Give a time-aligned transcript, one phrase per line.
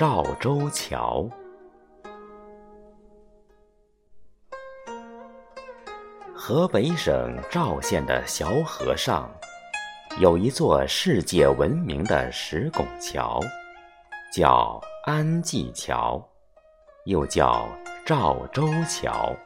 [0.00, 1.28] 赵州桥。
[6.34, 9.30] 河北省赵县的小河上，
[10.18, 13.40] 有一座世界闻名的石拱桥，
[14.32, 16.26] 叫安济桥，
[17.04, 17.68] 又叫
[18.06, 19.36] 赵州桥。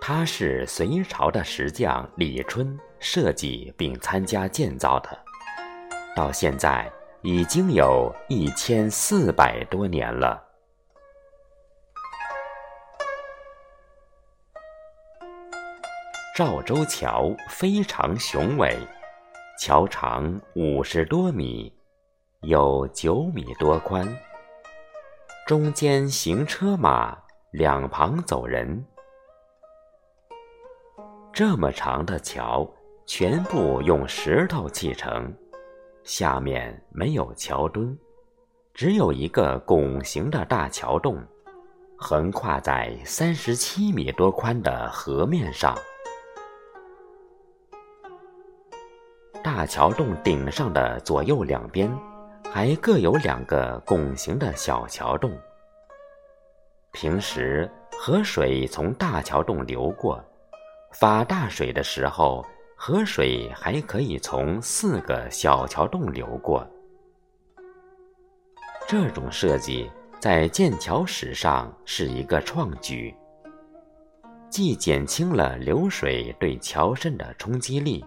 [0.00, 5.18] 它是隋朝的石匠李春设计并参加建造的，
[6.14, 6.88] 到现在
[7.22, 10.44] 已经有一千四百多年了。
[16.36, 18.78] 赵州桥非常雄伟，
[19.58, 21.76] 桥长五十多米，
[22.42, 24.06] 有九米多宽，
[25.44, 27.18] 中间行车马，
[27.50, 28.86] 两旁走人。
[31.32, 32.68] 这么长的桥，
[33.04, 35.34] 全部用石头砌成，
[36.08, 37.94] 下面没有桥墩，
[38.72, 41.22] 只有一个拱形的大桥洞，
[41.98, 45.76] 横跨在三十七米多宽的河面上。
[49.44, 51.94] 大桥洞顶上的左右两边，
[52.50, 55.30] 还各有两个拱形的小桥洞。
[56.90, 60.18] 平时河水从大桥洞流过。
[60.90, 62.42] 发大水的时候，
[62.80, 66.64] 河水还可以从四个小桥洞流过。
[68.86, 69.90] 这种设计
[70.20, 73.12] 在建桥史上是一个创举，
[74.48, 78.04] 既减轻了流水对桥身的冲击力，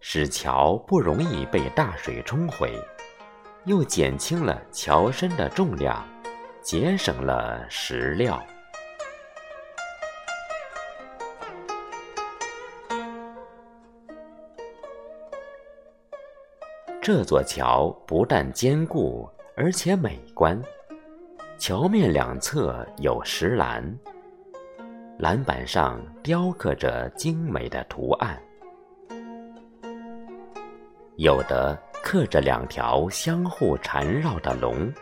[0.00, 2.72] 使桥不容易被大水冲毁，
[3.66, 6.04] 又减轻了桥身的重量，
[6.60, 8.44] 节省了石料。
[17.06, 20.60] 这座桥不但坚固，而且美观。
[21.56, 23.96] 桥面两侧有石栏，
[25.16, 28.36] 栏板上雕刻着精美的图案，
[31.14, 34.92] 有的刻着两条相互缠绕的龙，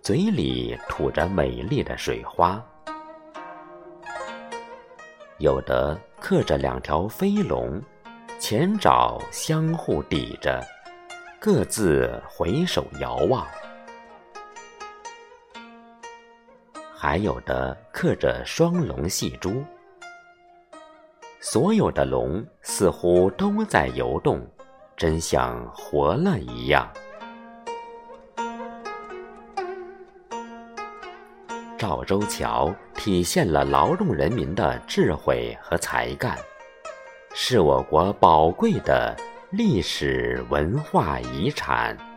[0.00, 2.62] 嘴里吐着美丽的水花；
[5.38, 7.82] 有的刻着两条飞龙，
[8.38, 10.64] 前爪相互抵着。
[11.44, 13.44] 各自回首遥望，
[16.94, 19.64] 还有的刻着双龙戏珠，
[21.40, 24.40] 所有的龙似乎都在游动，
[24.96, 26.88] 真像活了一样。
[31.76, 36.38] 赵州桥体现了劳动人民的智慧和才干，
[37.34, 39.16] 是我国宝贵的。
[39.52, 42.11] 历史文化遗产。